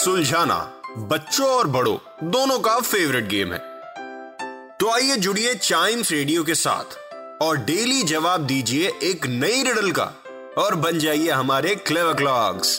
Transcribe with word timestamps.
सुलझाना, 0.00 0.56
बच्चों 0.98 1.46
और 1.46 1.66
बड़ों, 1.66 1.96
दोनों 2.30 2.58
का 2.58 2.78
फेवरेट 2.80 3.26
गेम 3.28 3.52
है। 3.52 3.58
तो 4.80 4.90
आइए 4.90 5.16
जुड़िए 5.16 5.54
चाइम्स 5.54 6.12
रेडियो 6.12 6.44
के 6.44 6.54
साथ 6.54 6.96
और 7.42 7.56
डेली 7.56 8.02
जवाब 8.02 8.46
दीजिए 8.46 8.92
एक 9.02 9.26
नई 9.26 9.62
रिडल 9.62 9.90
का 9.90 10.04
और 10.58 10.74
बन 10.74 10.98
जाइए 10.98 11.30
हमारे 11.30 11.74
क्लेवर 11.74 12.14
क्लॉक्स 12.14 12.78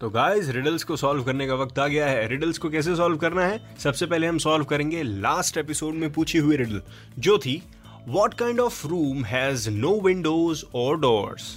तो 0.00 0.10
गाइस 0.10 0.48
रिडल्स 0.48 0.84
को 0.84 0.96
सॉल्व 0.96 1.24
करने 1.24 1.46
का 1.46 1.54
वक्त 1.54 1.78
आ 1.78 1.86
गया 1.86 2.06
है। 2.06 2.28
रिडल्स 2.28 2.58
को 2.58 2.70
कैसे 2.70 2.96
सॉल्व 2.96 3.16
करना 3.16 3.46
है? 3.46 3.76
सबसे 3.78 4.06
पहले 4.06 4.26
हम 4.26 4.38
सॉल्व 4.38 4.64
करेंगे 4.64 5.02
लास्ट 5.02 5.58
एपिसोड 5.58 5.94
में 5.94 6.12
पूछी 6.12 6.38
हुई 6.38 6.56
रिडल 6.56 6.82
जो 7.18 7.38
थी 7.38 7.62
what 8.08 8.34
kind 8.34 8.60
of 8.60 8.86
room 8.86 9.24
has 9.24 9.70
no 9.70 10.00
windows 10.00 10.64
और 10.74 11.00
डोर्स 11.00 11.56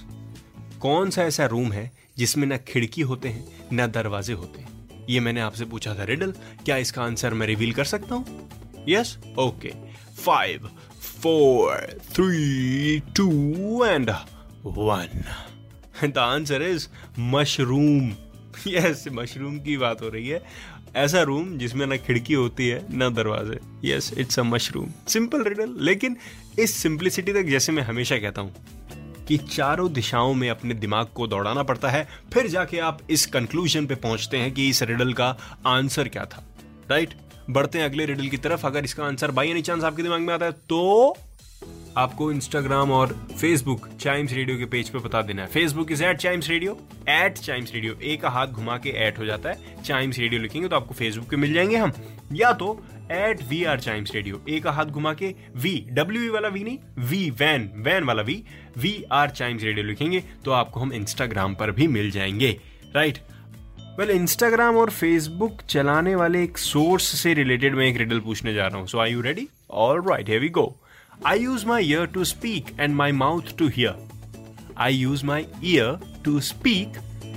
कौन 0.81 1.09
सा 1.09 1.23
ऐसा 1.23 1.45
रूम 1.45 1.71
है 1.71 2.00
जिसमें 2.21 2.47
ना 2.47 2.57
खिड़की 2.67 3.01
होते 3.01 3.29
हैं, 3.29 3.67
ना 3.73 3.87
दरवाजे 3.89 4.33
होते 4.33 4.61
हैं। 4.61 5.05
ये 5.09 5.19
मैंने 5.19 5.41
आपसे 5.41 5.65
पूछा 5.65 5.93
था, 5.95 6.03
रिडल, 6.03 6.33
क्या 6.65 6.77
इसका 6.77 7.03
आंसर 7.03 7.33
मैं 7.33 7.47
रिवील 7.47 7.73
कर 7.73 7.85
सकता 7.85 8.15
हूँ? 8.15 8.49
Yes 8.89 9.17
okay 9.39 9.71
five 10.19 10.69
four 11.21 11.97
three 12.13 12.99
two 13.15 13.85
and 13.85 14.09
one 14.65 15.23
the 16.03 16.17
answer 16.17 16.63
is 16.63 16.87
mushroom 17.19 18.11
yes 18.67 19.05
mushroom 19.11 19.59
की 19.59 19.77
बात 19.77 20.01
हो 20.01 20.09
रही 20.09 20.27
है। 20.27 20.41
ऐसा 20.95 21.21
रूम 21.21 21.57
जिसमें 21.57 21.85
ना 21.87 21.95
खिड़की 21.97 22.33
होती 22.33 22.67
है, 22.67 22.85
ना 22.91 23.09
दरवाजे। 23.09 23.59
Yes 23.85 24.11
it's 24.17 24.39
a 24.39 24.43
mushroom 24.43 24.91
simple 25.07 25.43
riddle 25.43 25.75
लेकिन 25.79 26.17
इस 26.59 26.73
सिंप्लिसिटी 26.73 27.33
तक 27.33 27.49
जैसे 27.49 27.71
मैं 27.71 27.83
हमेशा 27.83 28.17
कहता 28.17 28.41
हूँ 28.41 28.53
कि 29.31 29.37
चारों 29.37 29.91
दिशाओं 29.93 30.33
में 30.33 30.49
अपने 30.49 30.73
दिमाग 30.73 31.07
को 31.07 31.27
दौड़ाना 31.27 31.63
पड़ता 31.63 31.89
है, 31.89 32.07
फिर 32.33 32.47
जाके 32.47 32.79
आप 32.79 32.99
इस 33.09 33.25
कंक्लूजन 33.25 33.85
पे 33.85 33.95
पहुँचते 33.95 34.37
हैं 34.37 34.51
कि 34.51 34.67
इस 34.69 34.81
रिडल 34.83 35.13
का 35.13 35.35
आंसर 35.67 36.07
क्या 36.07 36.25
था। 36.25 36.43
राइट 36.91 37.13
बढ़ते 37.49 37.79
हैं 37.79 37.85
अगले 37.85 38.05
रिडल 38.05 38.27
की 38.27 38.37
तरफ़। 38.37 38.65
अगर 38.67 38.85
इसका 38.85 39.03
आंसर 39.03 39.31
बाई 39.31 39.49
एनी 39.49 39.61
चांस 39.61 39.83
आपके 39.83 40.03
दिमाग 40.03 40.21
में 40.21 40.33
आता 40.33 40.45
है 40.45 40.51
तो 40.51 41.17
आपको 41.97 42.31
इंस्टाग्राम 42.31 42.91
और 42.91 43.07
फेसबुक 43.39 43.87
चाइम्स 44.01 44.33
रेडियो 44.33 44.57
के 44.57 44.65
पेज 44.65 44.89
पे 44.89 44.99
बता 44.99 45.21
देना 45.21 45.41
है। 45.41 45.47
Facebook 45.47 45.91
is 45.91 46.03
at 46.03 46.17
Chimes 46.17 46.49
Radio 46.49 46.77
at 47.09 47.37
Chimes 47.37 47.73
Radio 47.73 47.93
एक 48.03 48.25
हाथ 48.25 48.47
घुमा 48.47 48.77
के 48.77 48.89
एट 49.07 49.19
हो 49.19 49.25
जाता 49.25 49.49
है। 49.49 49.83
चाइम्स 49.83 50.19
रेडियो 50.19 50.41
लिखेंगे 50.41 50.67
तो 50.67 50.75
आपको 50.75 50.93
फेसबुक 50.93 51.29
पे 51.29 51.37
मिल 51.37 51.53
जाएँगे 51.53 51.77
हम। 51.77 51.93
या 52.33 52.53
तो 52.53 52.79
at 53.11 53.41
we 53.49 53.63
are 53.63 53.79
Chimes 53.79 54.13
Radio 54.15 54.41
एक 54.49 54.67
हाथ 54.67 54.85
घुमा 54.85 55.13
के 55.21 55.33
वी 55.63 55.73
डब्ल्यू 55.91 56.33
वाला 56.33 56.47
वी 56.47 56.63
नहीं 56.63 56.77
वी 57.09 57.29
वैन 57.39 57.71
वैन 57.85 58.03
वाला 58.03 58.21
V 58.21 58.43
we 58.77 58.93
are 59.11 59.29
Chimes 59.29 59.63
Radio 59.63 59.85
लिखेंगे 59.85 60.23
तो 60.45 60.51
आपको 60.51 60.79
हम 60.79 60.93
इंस्टाग्राम 60.93 61.55
पर 61.55 61.71
भी 61.71 61.87
मिल 61.87 62.11
जाएँगे 62.11 62.57
राइट 62.95 63.17
वेल 63.99 64.09
इंस्टाग्राम 64.09 64.77
और 64.77 64.89
फेसबुक 64.89 65.61
चलाने 65.69 66.15
वाले 66.15 66.43
एक 66.43 66.57
सोर्स 66.57 67.15
से 67.19 67.33
रिलेटेड 67.33 67.75
मैं 67.75 67.85
एक 67.85 67.97
रिडल 67.97 68.19
पूछने 68.19 68.53
जा 68.53 68.67
रहा 68.67 68.77
हूँ 68.77 68.87
so 68.87 68.99
I 68.99 69.11
you 69.11 69.21
ready 69.21 69.47
all 69.71 70.01
right 70.09 70.29
have 70.29 70.47
go 70.51 70.73
I 71.23 71.35
use 71.35 71.63
my 71.65 71.79
ear 71.81 72.07
to 72.07 72.25
speak 72.25 72.73
and 72.79 72.95
my 72.97 73.11
mouth 73.11 73.55
to 73.57 73.67
hear. 73.67 73.93
I 74.75 74.89
use 74.89 75.23
my 75.23 75.45
ear 75.61 75.99
to 76.23 76.41
speak 76.41 76.95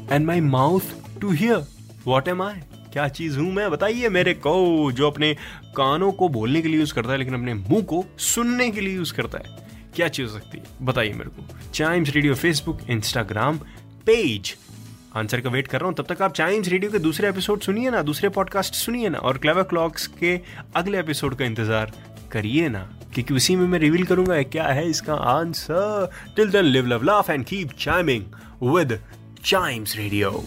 and 0.09 0.27
my 0.27 0.41
mouth 0.41 0.87
to 1.21 1.31
hear. 1.31 1.59
What 2.05 2.27
am 2.27 2.41
I? 2.41 2.55
क्या 2.95 3.07
चीज़ 3.09 3.39
हूँ 3.39 3.53
मैं? 3.53 3.71
बताइए 3.71 4.09
मेरे 4.09 4.33
को, 4.35 4.93
जो 4.93 5.11
अपने 5.11 5.33
कानों 5.77 6.11
को 6.13 6.29
बोलने 6.29 6.61
के 6.63 6.69
लिए 6.69 6.79
यूज़ 6.79 6.93
करता 6.95 7.13
है, 7.13 7.19
लेकिन 7.19 7.35
अपने 7.35 7.55
मुँह 7.55 7.83
को 7.83 8.05
सुनने 8.19 8.71
के 8.71 8.81
लिए 8.81 8.95
यूज़ 8.95 9.13
करता 9.15 9.39
है। 9.39 9.63
क्या 9.97 10.09
चीज़ 10.09 10.29
हो 10.29 10.39
सकती 10.39 10.59
है? 10.59 10.65
बताइए 10.83 11.13
मेरे 11.13 11.31
को। 11.31 11.71
Chimes 11.71 12.11
Radio 12.11 12.35
Facebook 12.35 12.81
Instagram 12.91 13.59
page 14.07 14.55
answer 15.17 15.41
का 15.41 15.51
वेट 15.51 15.67
कर 15.67 15.81
रहा 15.81 15.89
हूँ, 15.89 15.95
तब 15.95 16.15
तक 16.15 16.23
आप 16.23 16.33
चाइम्स 16.33 16.69
रेडियो 16.69 16.91
के 16.91 16.99
दूसरे 16.99 17.29
एपिसोड 17.29 17.61
सुनिए 17.61 17.91
ना, 17.91 18.03
दूसरे 18.03 18.29
पॉडकास्ट 18.29 18.75
सुनिए 18.75 19.09
ना, 19.09 19.19
और 19.19 19.39
क्लेवर 19.39 19.63
क्लॉक्स 19.63 20.07
के 20.21 20.41
अगले 20.77 21.01
एपिसोड 21.01 21.35
का 21.35 21.45
इंतज़ार 21.45 21.93
करिए 22.33 22.69
ना, 22.69 22.89
क्योंकि 23.15 23.35
उसी 23.35 23.57
में 23.57 23.67
मैं 23.67 23.79
रिवील 23.79 24.05
करूँगा 24.05 24.43
क्या 24.43 24.67
है 24.67 24.89
इसका 24.91 25.15
answer 25.15 26.11
till 26.37 26.51
then 26.51 26.65
live 26.65 26.87
love 26.87 27.03
laugh 27.03 27.31
and 27.31 27.45
keep 27.45 27.73
chiming 27.79 28.25
with 28.75 28.99
Chimes 29.45 29.97
Radio 29.97 30.45